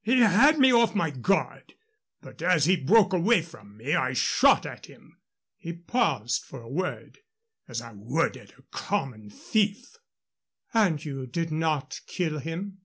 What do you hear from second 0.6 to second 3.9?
off my guard, but as he broke away from